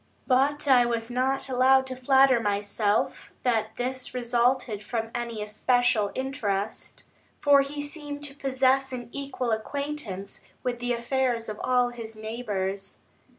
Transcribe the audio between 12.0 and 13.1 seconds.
neighbours.